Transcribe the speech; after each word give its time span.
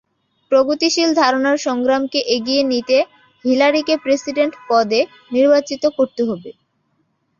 প্রগতিশীল 0.51 1.09
ধারণার 1.21 1.57
সংগ্রামকে 1.67 2.19
এগিয়ে 2.35 2.63
নিতে 2.71 2.97
হিলারিকে 3.45 3.95
প্রেসিডেন্ট 4.03 4.53
পদে 4.69 5.01
নির্বাচিত 5.33 5.83
করতে 5.97 6.21
হবে। 6.29 6.51